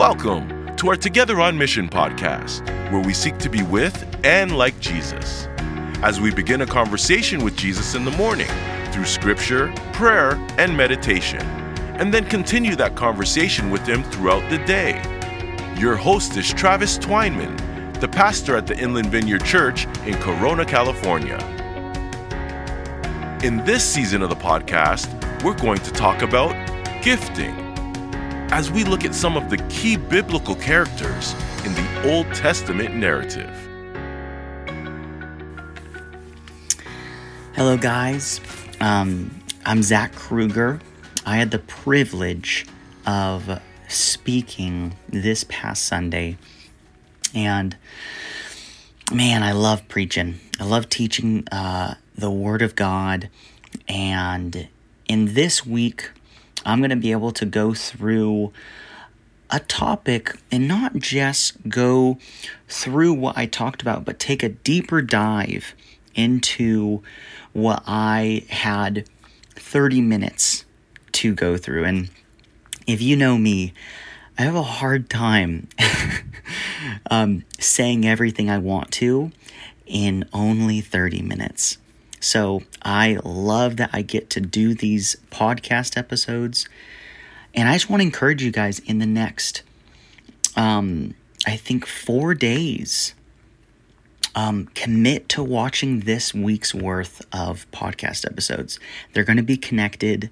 Welcome 0.00 0.74
to 0.76 0.88
our 0.88 0.96
Together 0.96 1.42
on 1.42 1.58
Mission 1.58 1.86
podcast, 1.86 2.66
where 2.90 3.02
we 3.02 3.12
seek 3.12 3.36
to 3.36 3.50
be 3.50 3.62
with 3.62 4.18
and 4.24 4.56
like 4.56 4.80
Jesus. 4.80 5.46
As 6.02 6.22
we 6.22 6.32
begin 6.32 6.62
a 6.62 6.66
conversation 6.66 7.44
with 7.44 7.54
Jesus 7.54 7.94
in 7.94 8.06
the 8.06 8.10
morning 8.12 8.48
through 8.92 9.04
scripture, 9.04 9.70
prayer, 9.92 10.36
and 10.56 10.74
meditation, 10.74 11.42
and 11.98 12.14
then 12.14 12.24
continue 12.24 12.74
that 12.76 12.96
conversation 12.96 13.68
with 13.68 13.86
Him 13.86 14.02
throughout 14.04 14.40
the 14.48 14.56
day. 14.64 15.02
Your 15.78 15.96
host 15.96 16.34
is 16.38 16.50
Travis 16.50 16.96
Twineman, 16.96 18.00
the 18.00 18.08
pastor 18.08 18.56
at 18.56 18.66
the 18.66 18.78
Inland 18.78 19.08
Vineyard 19.08 19.44
Church 19.44 19.84
in 20.06 20.14
Corona, 20.14 20.64
California. 20.64 21.36
In 23.44 23.62
this 23.66 23.84
season 23.84 24.22
of 24.22 24.30
the 24.30 24.34
podcast, 24.34 25.12
we're 25.44 25.58
going 25.58 25.80
to 25.80 25.90
talk 25.90 26.22
about 26.22 26.54
gifting 27.02 27.54
as 28.52 28.68
we 28.68 28.82
look 28.82 29.04
at 29.04 29.14
some 29.14 29.36
of 29.36 29.48
the 29.48 29.56
key 29.68 29.96
biblical 29.96 30.56
characters 30.56 31.34
in 31.64 31.72
the 31.72 32.12
Old 32.12 32.26
Testament 32.34 32.96
narrative. 32.96 33.48
Hello, 37.54 37.76
guys. 37.76 38.40
Um, 38.80 39.30
I'm 39.64 39.82
Zach 39.82 40.12
Kruger. 40.14 40.80
I 41.24 41.36
had 41.36 41.52
the 41.52 41.60
privilege 41.60 42.66
of 43.06 43.60
speaking 43.88 44.96
this 45.08 45.44
past 45.48 45.84
Sunday, 45.84 46.36
and 47.32 47.76
man, 49.12 49.44
I 49.44 49.52
love 49.52 49.86
preaching. 49.86 50.40
I 50.58 50.64
love 50.64 50.88
teaching 50.88 51.46
uh, 51.52 51.94
the 52.16 52.30
Word 52.30 52.62
of 52.62 52.74
God, 52.74 53.30
and 53.86 54.66
in 55.06 55.34
this 55.34 55.64
week, 55.64 56.10
I'm 56.64 56.80
going 56.80 56.90
to 56.90 56.96
be 56.96 57.12
able 57.12 57.32
to 57.32 57.46
go 57.46 57.74
through 57.74 58.52
a 59.50 59.60
topic 59.60 60.38
and 60.52 60.68
not 60.68 60.96
just 60.96 61.68
go 61.68 62.18
through 62.68 63.14
what 63.14 63.36
I 63.36 63.46
talked 63.46 63.82
about, 63.82 64.04
but 64.04 64.18
take 64.18 64.42
a 64.42 64.48
deeper 64.50 65.02
dive 65.02 65.74
into 66.14 67.02
what 67.52 67.82
I 67.86 68.44
had 68.48 69.08
30 69.54 70.00
minutes 70.00 70.64
to 71.12 71.34
go 71.34 71.56
through. 71.56 71.84
And 71.84 72.10
if 72.86 73.02
you 73.02 73.16
know 73.16 73.38
me, 73.38 73.72
I 74.38 74.42
have 74.42 74.54
a 74.54 74.62
hard 74.62 75.10
time 75.10 75.68
um, 77.10 77.44
saying 77.58 78.06
everything 78.06 78.48
I 78.48 78.58
want 78.58 78.90
to 78.92 79.32
in 79.86 80.28
only 80.32 80.80
30 80.80 81.22
minutes. 81.22 81.78
So 82.20 82.62
I 82.82 83.18
love 83.24 83.78
that 83.78 83.90
I 83.92 84.02
get 84.02 84.30
to 84.30 84.40
do 84.40 84.74
these 84.74 85.16
podcast 85.30 85.96
episodes. 85.96 86.68
And 87.54 87.68
I 87.68 87.72
just 87.72 87.90
want 87.90 88.02
to 88.02 88.06
encourage 88.06 88.42
you 88.42 88.52
guys 88.52 88.78
in 88.80 88.98
the 88.98 89.06
next, 89.06 89.62
um, 90.54 91.14
I 91.46 91.56
think, 91.56 91.86
four 91.86 92.34
days, 92.34 93.14
um, 94.34 94.66
commit 94.74 95.28
to 95.30 95.42
watching 95.42 96.00
this 96.00 96.32
week's 96.32 96.74
worth 96.74 97.22
of 97.32 97.68
podcast 97.72 98.24
episodes. 98.24 98.78
They're 99.12 99.24
going 99.24 99.38
to 99.38 99.42
be 99.42 99.56
connected. 99.56 100.30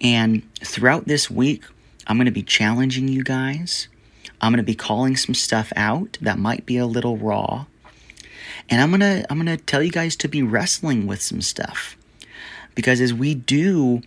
And 0.00 0.42
throughout 0.60 1.06
this 1.06 1.30
week, 1.30 1.64
I'm 2.06 2.16
going 2.16 2.26
to 2.26 2.32
be 2.32 2.42
challenging 2.42 3.08
you 3.08 3.24
guys. 3.24 3.88
I'm 4.40 4.52
going 4.52 4.58
to 4.58 4.62
be 4.62 4.74
calling 4.74 5.16
some 5.16 5.34
stuff 5.34 5.72
out 5.74 6.18
that 6.20 6.38
might 6.38 6.66
be 6.66 6.76
a 6.76 6.86
little 6.86 7.16
raw. 7.16 7.64
And 8.70 8.80
I'm 8.80 8.90
going 8.90 9.00
to 9.00 9.26
I'm 9.30 9.42
going 9.42 9.56
to 9.56 9.62
tell 9.62 9.82
you 9.82 9.90
guys 9.90 10.16
to 10.16 10.28
be 10.28 10.42
wrestling 10.42 11.06
with 11.06 11.20
some 11.20 11.40
stuff. 11.40 11.96
Because 12.74 13.00
as 13.00 13.14
we 13.14 13.34
do 13.34 14.02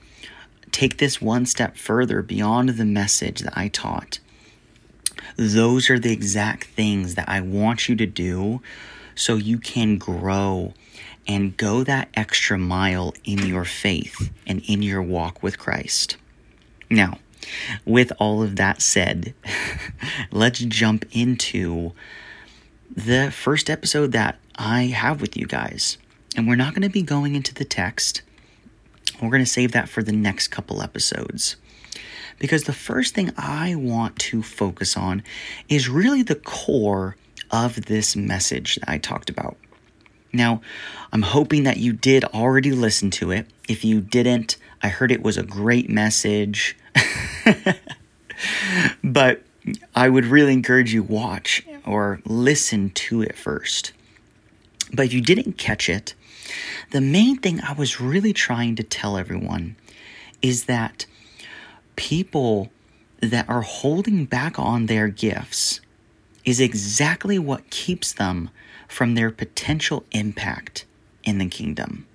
take 0.72 0.98
this 0.98 1.22
one 1.22 1.46
step 1.46 1.78
further 1.78 2.22
beyond 2.22 2.70
the 2.70 2.86
message 2.86 3.40
that 3.42 3.58
I 3.58 3.70
taught, 3.70 4.20
those 5.38 5.90
are 5.90 6.00
the 6.00 6.12
exact 6.12 6.66
things 6.66 7.16
that 7.16 7.30
I 7.30 7.42
want 7.42 7.88
you 7.88 7.96
to 7.96 8.06
do 8.06 8.62
so 9.16 9.36
you 9.36 9.58
can 9.58 9.98
grow 9.98 10.74
and 11.28 11.58
go 11.58 11.84
that 11.84 12.10
extra 12.14 12.58
mile 12.58 13.14
in 13.24 13.46
your 13.46 13.66
faith 13.66 14.32
and 14.46 14.62
in 14.68 14.82
your 14.82 15.02
walk 15.02 15.44
with 15.44 15.58
Christ. 15.58 16.18
Now, 16.90 17.20
with 17.86 18.12
all 18.20 18.42
of 18.42 18.56
that 18.56 18.82
said, 18.82 19.34
let's 20.32 20.60
jump 20.60 21.06
into 21.12 21.92
the 22.96 23.32
first 23.32 23.70
episode 23.70 24.14
that 24.14 24.40
I 24.58 24.86
have 24.86 25.22
with 25.22 25.38
you 25.38 25.46
guys. 25.46 25.98
And 26.36 26.48
we're 26.48 26.56
not 26.56 26.74
going 26.74 26.84
to 26.84 26.90
be 26.90 27.02
going 27.02 27.36
into 27.36 27.54
the 27.54 27.66
text. 27.66 28.22
We're 29.22 29.30
going 29.30 29.44
to 29.44 29.50
save 29.50 29.72
that 29.72 29.90
for 29.90 30.04
the 30.04 30.12
next 30.12 30.50
couple 30.50 30.82
episodes. 30.82 31.56
Because 32.40 32.64
the 32.64 32.74
first 32.74 33.16
thing 33.16 33.32
I 33.38 33.76
want 33.76 34.18
to 34.20 34.44
focus 34.44 34.96
on 34.96 35.24
is 35.70 35.90
really 35.90 36.22
the 36.22 36.36
core 36.36 37.16
of 37.50 37.86
this 37.86 38.16
message 38.16 38.76
that 38.76 38.90
I 38.90 39.00
talked 39.00 39.30
about. 39.30 39.58
Now, 40.34 40.62
I'm 41.12 41.24
hoping 41.24 41.64
that 41.64 41.78
you 41.78 41.94
did 41.94 42.24
already 42.26 42.72
listen 42.72 43.10
to 43.12 43.32
it. 43.32 43.48
If 43.68 43.84
you 43.84 44.02
didn't, 44.02 44.58
I 44.84 44.90
heard 44.90 45.12
it 45.12 45.24
was 45.24 45.38
a 45.38 45.44
great 45.44 45.90
message. 45.90 46.78
but 49.04 49.42
I 49.96 50.10
would 50.10 50.26
really 50.26 50.54
encourage 50.54 50.94
you 50.94 51.02
watch 51.02 51.66
or 51.86 52.20
listen 52.26 52.92
to 52.92 53.22
it 53.22 53.36
first. 53.36 53.94
But 54.94 55.08
if 55.08 55.14
you 55.14 55.22
didn't 55.22 55.58
catch 55.58 55.90
it, 55.90 56.14
the 56.92 57.02
main 57.02 57.38
thing 57.38 57.62
I 57.62 57.74
was 57.74 58.00
really 58.00 58.34
trying 58.34 58.76
to 58.78 58.84
tell 58.84 59.18
everyone 59.18 59.76
is 60.42 60.66
that 60.66 61.06
people 61.96 62.72
that 63.22 63.50
are 63.50 63.62
holding 63.62 64.26
back 64.26 64.58
on 64.60 64.86
their 64.86 65.08
gifts 65.08 65.82
is 66.46 66.60
exactly 66.60 67.38
what 67.38 67.70
keeps 67.70 68.14
them 68.14 68.50
from 68.88 69.16
their 69.16 69.32
potential 69.32 70.06
impact 70.12 70.86
in 71.24 71.40
the 71.40 71.48
kingdom. 71.48 72.06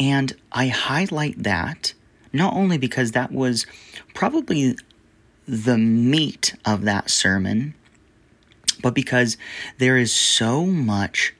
And 0.00 0.34
I 0.52 0.68
highlight 0.68 1.42
that 1.42 1.92
not 2.32 2.54
only 2.54 2.78
because 2.78 3.12
that 3.12 3.32
was 3.32 3.66
probably 4.14 4.76
the 5.46 5.78
meat 5.78 6.54
of 6.64 6.82
that 6.82 7.10
sermon, 7.10 7.74
but 8.84 8.92
because 8.92 9.38
there 9.78 9.96
is 9.96 10.12
so 10.12 10.66
much 10.66 11.34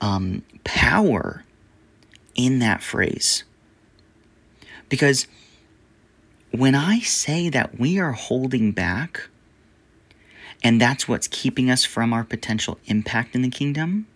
um, 0.00 0.42
power 0.64 1.44
in 2.34 2.60
that 2.60 2.82
phrase. 2.82 3.44
Because 4.88 5.26
when 6.50 6.74
I 6.74 7.00
say 7.00 7.50
that 7.50 7.78
we 7.78 7.98
are 8.00 8.12
holding 8.12 8.72
back, 8.72 9.28
and 10.64 10.80
that's 10.80 11.06
what's 11.06 11.28
keeping 11.28 11.68
us 11.68 11.84
from 11.84 12.14
our 12.14 12.24
potential 12.24 12.78
impact 12.86 13.34
in 13.34 13.42
the 13.42 13.50
kingdom, 13.50 14.06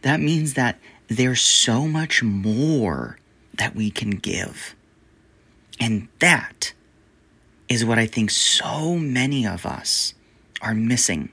that 0.00 0.18
means 0.18 0.54
that 0.54 0.78
there's 1.08 1.42
so 1.42 1.86
much 1.86 2.22
more 2.22 3.18
that 3.52 3.76
we 3.76 3.90
can 3.90 4.12
give. 4.12 4.74
And 5.78 6.08
that 6.20 6.72
is 7.68 7.84
what 7.84 7.98
I 7.98 8.06
think 8.06 8.30
so 8.30 8.96
many 8.96 9.46
of 9.46 9.66
us 9.66 10.14
are 10.62 10.74
missing. 10.74 11.28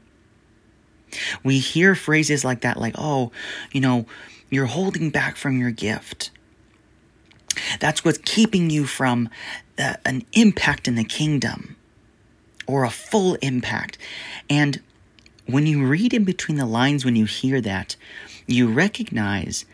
We 1.43 1.59
hear 1.59 1.95
phrases 1.95 2.43
like 2.43 2.61
that, 2.61 2.77
like, 2.77 2.95
oh, 2.97 3.31
you 3.71 3.81
know, 3.81 4.05
you're 4.49 4.65
holding 4.65 5.09
back 5.09 5.35
from 5.35 5.59
your 5.59 5.71
gift. 5.71 6.31
That's 7.79 8.05
what's 8.05 8.19
keeping 8.19 8.69
you 8.69 8.85
from 8.85 9.29
uh, 9.79 9.95
an 10.05 10.23
impact 10.33 10.87
in 10.87 10.95
the 10.95 11.03
kingdom 11.03 11.75
or 12.65 12.83
a 12.83 12.89
full 12.89 13.35
impact. 13.35 13.97
And 14.49 14.81
when 15.45 15.65
you 15.65 15.85
read 15.85 16.13
in 16.13 16.23
between 16.23 16.57
the 16.57 16.65
lines, 16.65 17.05
when 17.05 17.15
you 17.15 17.25
hear 17.25 17.61
that, 17.61 17.95
you 18.45 18.71
recognize 18.71 19.65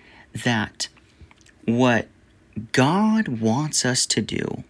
that 0.43 0.87
what 1.65 2.07
God 2.71 3.27
wants 3.27 3.85
us 3.85 4.05
to 4.07 4.21
do 4.21 4.63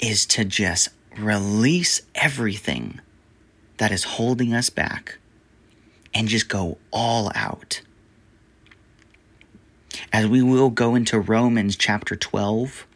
is 0.00 0.26
to 0.26 0.44
just 0.44 0.88
release 1.16 2.02
everything 2.14 3.00
that 3.78 3.92
is 3.92 4.04
holding 4.04 4.52
us 4.52 4.70
back 4.70 5.18
and 6.16 6.28
just 6.28 6.48
go 6.48 6.78
all 6.90 7.30
out. 7.34 7.82
As 10.14 10.26
we 10.26 10.42
will 10.42 10.70
go 10.70 10.94
into 10.94 11.20
Romans 11.20 11.76
chapter 11.76 12.16
12 12.16 12.86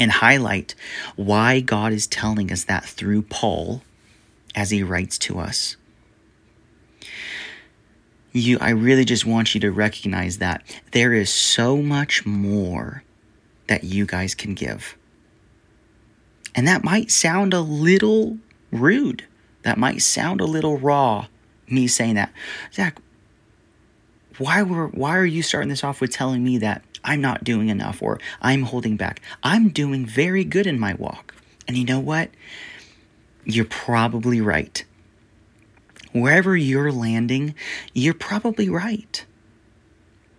and 0.00 0.10
highlight 0.10 0.74
why 1.14 1.60
God 1.60 1.92
is 1.92 2.08
telling 2.08 2.50
us 2.50 2.64
that 2.64 2.84
through 2.84 3.22
Paul 3.22 3.82
as 4.56 4.70
he 4.70 4.82
writes 4.82 5.16
to 5.18 5.38
us. 5.38 5.76
You 8.32 8.58
I 8.60 8.70
really 8.70 9.04
just 9.04 9.24
want 9.24 9.54
you 9.54 9.60
to 9.60 9.70
recognize 9.70 10.38
that 10.38 10.64
there 10.90 11.12
is 11.12 11.30
so 11.30 11.76
much 11.76 12.26
more 12.26 13.04
that 13.68 13.84
you 13.84 14.06
guys 14.06 14.34
can 14.34 14.54
give. 14.54 14.96
And 16.52 16.66
that 16.66 16.82
might 16.82 17.12
sound 17.12 17.54
a 17.54 17.60
little 17.60 18.38
rude. 18.72 19.24
That 19.62 19.78
might 19.78 20.02
sound 20.02 20.40
a 20.40 20.46
little 20.46 20.78
raw, 20.78 21.28
me 21.68 21.86
saying 21.86 22.14
that. 22.14 22.32
Zach, 22.72 22.98
why 24.38 24.62
were 24.62 24.88
why 24.88 25.16
are 25.16 25.24
you 25.24 25.42
starting 25.42 25.68
this 25.68 25.84
off 25.84 26.00
with 26.00 26.10
telling 26.10 26.42
me 26.42 26.58
that 26.58 26.82
I'm 27.04 27.20
not 27.20 27.44
doing 27.44 27.68
enough 27.68 28.02
or 28.02 28.18
I'm 28.42 28.62
holding 28.62 28.96
back? 28.96 29.20
I'm 29.42 29.68
doing 29.68 30.06
very 30.06 30.44
good 30.44 30.66
in 30.66 30.78
my 30.78 30.94
walk. 30.94 31.34
And 31.66 31.76
you 31.76 31.84
know 31.84 32.00
what? 32.00 32.30
you're 33.44 33.64
probably 33.64 34.40
right. 34.40 34.84
Wherever 36.12 36.56
you're 36.56 36.92
landing, 36.92 37.54
you're 37.92 38.14
probably 38.14 38.68
right. 38.68 39.24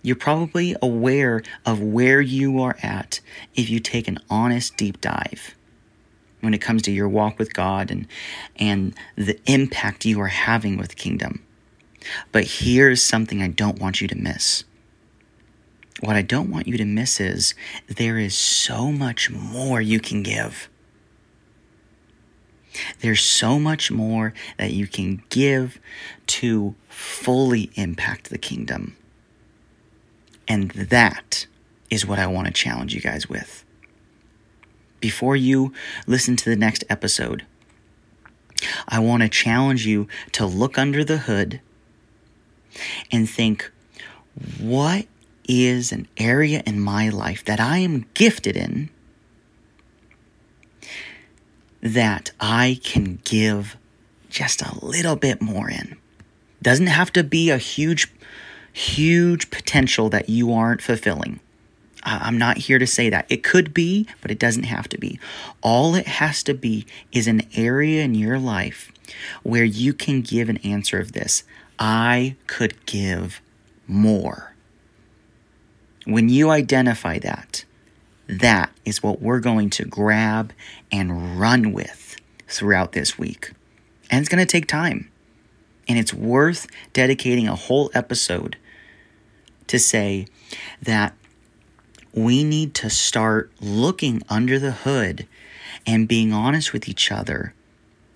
You're 0.01 0.15
probably 0.15 0.75
aware 0.81 1.41
of 1.65 1.81
where 1.81 2.21
you 2.21 2.61
are 2.61 2.77
at 2.81 3.19
if 3.55 3.69
you 3.69 3.79
take 3.79 4.07
an 4.07 4.19
honest 4.29 4.77
deep 4.77 5.01
dive 5.01 5.55
when 6.45 6.53
it 6.53 6.61
comes 6.61 6.81
to 6.83 6.91
your 6.91 7.09
walk 7.09 7.37
with 7.37 7.53
God 7.53 7.91
and 7.91 8.07
and 8.55 8.95
the 9.15 9.39
impact 9.45 10.05
you 10.05 10.21
are 10.21 10.27
having 10.27 10.77
with 10.77 10.89
the 10.89 10.95
kingdom. 10.95 11.43
But 12.31 12.45
here's 12.45 13.01
something 13.01 13.41
I 13.41 13.47
don't 13.47 13.79
want 13.79 13.99
you 13.99 14.07
to 14.07 14.15
miss. 14.15 14.63
What 16.01 16.15
I 16.15 16.21
don't 16.21 16.51
want 16.51 16.67
you 16.67 16.77
to 16.77 16.85
miss 16.85 17.19
is 17.19 17.55
there 17.87 18.17
is 18.17 18.35
so 18.35 18.91
much 18.91 19.29
more 19.31 19.81
you 19.81 19.99
can 19.99 20.23
give. 20.23 20.69
There's 22.99 23.21
so 23.21 23.57
much 23.57 23.91
more 23.91 24.33
that 24.57 24.73
you 24.73 24.87
can 24.87 25.23
give 25.29 25.79
to 26.27 26.75
fully 26.89 27.71
impact 27.75 28.29
the 28.29 28.37
kingdom. 28.37 28.97
And 30.47 30.71
that 30.71 31.47
is 31.89 32.05
what 32.05 32.19
I 32.19 32.27
want 32.27 32.47
to 32.47 32.53
challenge 32.53 32.93
you 32.93 33.01
guys 33.01 33.29
with. 33.29 33.63
Before 35.05 35.35
you 35.35 35.71
listen 36.07 36.35
to 36.35 36.49
the 36.49 36.55
next 36.55 36.83
episode, 36.89 37.45
I 38.87 38.97
want 38.97 39.21
to 39.21 39.29
challenge 39.29 39.85
you 39.85 40.07
to 40.31 40.47
look 40.47 40.79
under 40.79 41.03
the 41.03 41.19
hood 41.19 41.61
and 43.11 43.29
think 43.29 43.71
what 44.59 45.05
is 45.47 45.91
an 45.91 46.07
area 46.17 46.63
in 46.65 46.79
my 46.79 47.09
life 47.09 47.45
that 47.45 47.59
I 47.59 47.77
am 47.77 48.07
gifted 48.15 48.57
in 48.57 48.89
that 51.83 52.31
I 52.39 52.79
can 52.83 53.19
give 53.25 53.77
just 54.31 54.63
a 54.63 54.83
little 54.83 55.15
bit 55.15 55.39
more 55.39 55.69
in. 55.69 55.97
Doesn't 56.63 56.87
have 56.87 57.13
to 57.13 57.23
be 57.23 57.51
a 57.51 57.59
huge, 57.59 58.11
huge 58.73 59.51
potential 59.51 60.09
that 60.09 60.29
you 60.29 60.51
aren't 60.51 60.81
fulfilling. 60.81 61.41
I'm 62.05 62.37
not 62.37 62.57
here 62.57 62.77
to 62.77 62.85
say 62.85 63.09
that. 63.09 63.25
It 63.29 63.43
could 63.43 63.73
be, 63.73 64.07
but 64.21 64.29
it 64.29 64.37
doesn't 64.37 64.63
have 64.63 64.87
to 64.89 64.97
be. 64.97 65.19
All 65.63 65.95
it 65.95 66.05
has 66.05 66.43
to 66.43 66.53
be 66.53 66.85
is 67.11 67.27
an 67.27 67.41
area 67.55 68.03
in 68.03 68.13
your 68.13 68.37
life 68.37 68.91
where 69.41 69.63
you 69.63 69.91
can 69.91 70.21
give 70.21 70.47
an 70.47 70.57
answer 70.57 70.99
of 70.99 71.13
this 71.13 71.43
I 71.77 72.35
could 72.47 72.85
give 72.85 73.41
more. 73.87 74.53
When 76.05 76.29
you 76.29 76.51
identify 76.51 77.19
that, 77.19 77.65
that 78.27 78.71
is 78.85 79.03
what 79.03 79.21
we're 79.21 79.39
going 79.39 79.69
to 79.71 79.85
grab 79.85 80.53
and 80.91 81.39
run 81.39 81.73
with 81.73 82.17
throughout 82.47 82.93
this 82.93 83.17
week. 83.17 83.51
And 84.09 84.19
it's 84.19 84.29
going 84.29 84.45
to 84.45 84.51
take 84.51 84.67
time. 84.67 85.09
And 85.87 85.99
it's 85.99 86.13
worth 86.13 86.67
dedicating 86.93 87.47
a 87.47 87.55
whole 87.55 87.91
episode 87.93 88.57
to 89.67 89.79
say 89.79 90.27
that 90.81 91.13
we 92.15 92.43
need 92.45 92.73
to 92.75 92.89
start 92.89 93.51
looking 93.59 94.23
under 94.29 94.57
the 94.57 94.71
hood 94.71 95.27
and 95.85 96.07
being 96.07 96.31
honest 96.31 96.71
with 96.71 96.87
each 96.87 97.11
other 97.11 97.53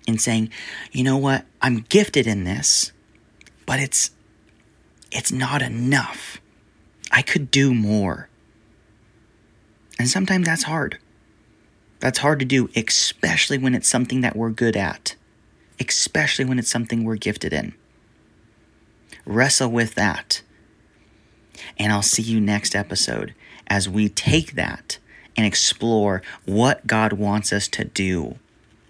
and 0.08 0.20
saying, 0.20 0.50
you 0.90 1.04
know 1.04 1.18
what, 1.18 1.44
I'm 1.60 1.84
gifted 1.88 2.26
in 2.26 2.44
this, 2.44 2.92
but 3.66 3.78
it's 3.78 4.10
it's 5.12 5.30
not 5.30 5.60
enough. 5.60 6.40
I 7.12 7.22
could 7.22 7.50
do 7.50 7.74
more. 7.74 8.28
And 9.98 10.08
sometimes 10.08 10.46
that's 10.46 10.62
hard. 10.62 10.98
That's 11.98 12.20
hard 12.20 12.38
to 12.38 12.44
do, 12.46 12.70
especially 12.74 13.58
when 13.58 13.74
it's 13.74 13.88
something 13.88 14.22
that 14.22 14.36
we're 14.36 14.50
good 14.50 14.76
at, 14.76 15.16
especially 15.78 16.44
when 16.44 16.58
it's 16.58 16.70
something 16.70 17.04
we're 17.04 17.16
gifted 17.16 17.52
in. 17.52 17.74
Wrestle 19.26 19.70
with 19.70 19.94
that. 19.96 20.40
And 21.76 21.92
I'll 21.92 22.02
see 22.02 22.22
you 22.22 22.40
next 22.40 22.74
episode 22.74 23.34
as 23.70 23.88
we 23.88 24.08
take 24.08 24.56
that 24.56 24.98
and 25.36 25.46
explore 25.46 26.20
what 26.44 26.86
God 26.86 27.14
wants 27.14 27.52
us 27.52 27.68
to 27.68 27.84
do 27.84 28.36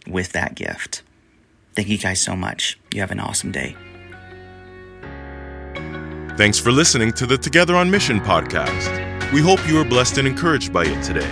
with 0.07 0.33
that 0.33 0.55
gift. 0.55 1.03
Thank 1.77 1.89
you 1.89 1.99
guys 1.99 2.21
so 2.21 2.35
much. 2.35 2.81
You 2.93 3.01
have 3.03 3.13
an 3.13 3.21
awesome 3.21 3.53
day. 3.53 3.77
Thanks 6.37 6.59
for 6.59 6.73
listening 6.73 7.13
to 7.13 7.27
the 7.27 7.37
Together 7.37 7.77
on 7.77 7.91
Mission 7.91 8.19
podcast. 8.19 9.33
We 9.33 9.43
hope 9.43 9.61
you 9.69 9.77
were 9.77 9.85
blessed 9.85 10.19
and 10.19 10.27
encouraged 10.27 10.73
by 10.73 10.87
it 10.87 11.03
today. 11.05 11.31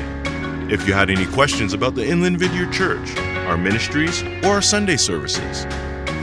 If 0.71 0.87
you 0.87 0.93
had 0.93 1.09
any 1.09 1.25
questions 1.27 1.73
about 1.73 1.95
the 1.95 2.07
Inland 2.07 2.39
Vineyard 2.39 2.73
Church, 2.73 3.17
our 3.49 3.57
ministries, 3.57 4.23
or 4.45 4.49
our 4.49 4.63
Sunday 4.63 4.99
services, 4.99 5.65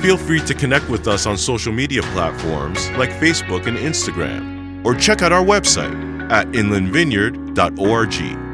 feel 0.02 0.18
free 0.18 0.40
to 0.42 0.54
connect 0.54 0.88
with 0.88 1.08
us 1.08 1.26
on 1.26 1.36
social 1.36 1.74
media 1.74 2.04
platforms 2.14 2.90
like 2.92 3.10
Facebook 3.10 3.66
and 3.66 3.78
Instagram, 3.78 4.86
or 4.86 4.94
check 4.94 5.24
out 5.24 5.32
our 5.32 5.44
website 5.44 6.15
at 6.32 6.48
inlandvineyard.org. 6.48 8.45